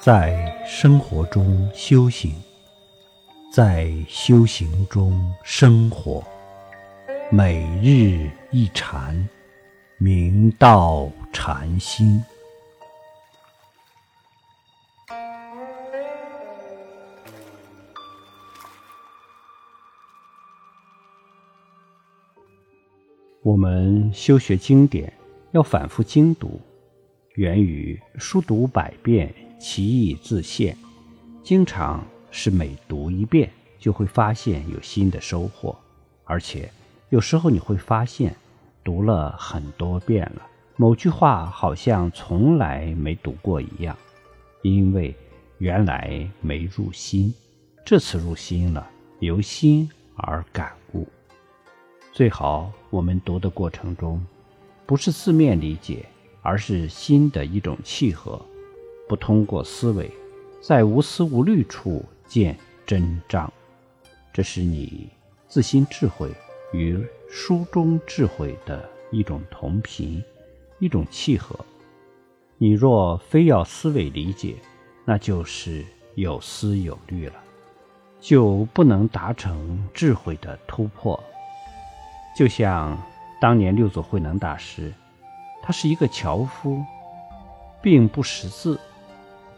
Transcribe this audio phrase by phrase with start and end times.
[0.00, 2.32] 在生活中修行，
[3.52, 6.22] 在修行中生活，
[7.32, 9.28] 每日一禅，
[9.98, 12.22] 明道禅心。
[23.42, 25.12] 我们修学经典，
[25.50, 26.60] 要反复精读，
[27.34, 30.76] 源于书读百遍，其意自现。
[31.42, 35.76] 经常是每读一遍，就会发现有新的收获，
[36.24, 36.70] 而且
[37.08, 38.36] 有时候你会发现，
[38.84, 40.42] 读了很多遍了，
[40.76, 43.96] 某句话好像从来没读过一样，
[44.62, 45.14] 因为
[45.58, 47.32] 原来没入心，
[47.84, 48.88] 这次入心了，
[49.20, 51.06] 由心而感悟。
[52.12, 54.24] 最好我们读的过程中，
[54.84, 56.04] 不是字面理解，
[56.42, 58.40] 而是心的一种契合，
[59.08, 60.10] 不通过思维，
[60.60, 62.56] 在无思无虑处见
[62.86, 63.50] 真章，
[64.32, 65.08] 这是你
[65.48, 66.30] 自心智慧
[66.72, 70.22] 与书中智慧的一种同频，
[70.78, 71.58] 一种契合。
[72.58, 74.56] 你若非要思维理解，
[75.04, 77.34] 那就是有思有虑了，
[78.20, 81.18] 就不能达成智慧的突破。
[82.36, 83.00] 就像
[83.40, 84.92] 当年六祖慧能大师，
[85.62, 86.84] 他是一个樵夫，
[87.80, 88.78] 并不识字。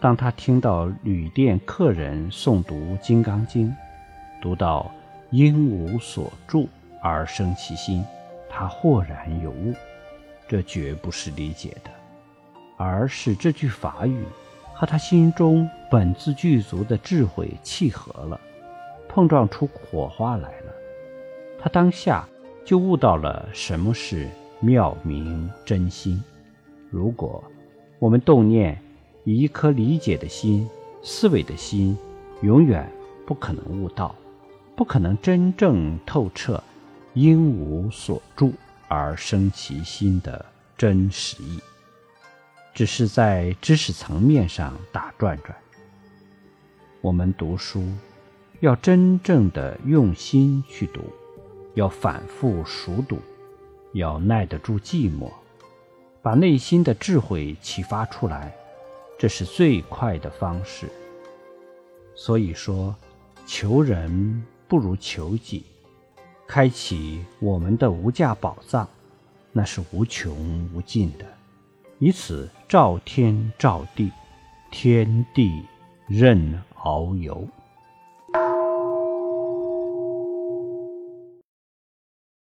[0.00, 3.68] 当他听到旅店客人诵读《金刚经》，
[4.40, 4.90] 读到
[5.30, 6.68] “应无所住
[7.02, 8.02] 而生其心”，
[8.48, 9.74] 他豁然有悟。
[10.48, 11.90] 这绝不是理解的，
[12.76, 14.24] 而是这句法语
[14.72, 18.40] 和他心中本自具足的智慧契合了，
[19.08, 20.72] 碰撞出火花来了。
[21.60, 22.26] 他当下。
[22.62, 24.28] 就悟到了什么是
[24.60, 26.22] 妙明真心。
[26.88, 27.42] 如果
[27.98, 28.80] 我们动念
[29.30, 30.68] 以一颗理解的心、
[31.04, 31.96] 思维的心，
[32.42, 32.90] 永远
[33.24, 34.12] 不可能悟道，
[34.74, 36.60] 不可能真正透彻
[37.14, 38.52] 应无所住
[38.88, 40.44] 而生其心的
[40.76, 41.60] 真实意，
[42.74, 45.56] 只是在知识层面上打转转。
[47.00, 47.84] 我们读书
[48.58, 51.02] 要真正的用心去读。
[51.74, 53.16] 要反复熟读，
[53.92, 55.30] 要耐得住寂寞，
[56.20, 58.52] 把内心的智慧启发出来，
[59.20, 60.88] 这是最快的方式。
[62.14, 62.96] 所以说，
[63.46, 65.62] 求人不如求己。
[66.46, 68.88] 开启我们的无价宝藏，
[69.52, 71.26] 那是无穷无尽的，
[71.98, 74.10] 以此照天照地，
[74.70, 75.66] 天地
[76.08, 77.46] 任遨游。